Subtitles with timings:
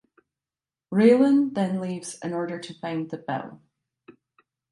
[0.91, 3.61] Raylan then leaves in order to find the bill.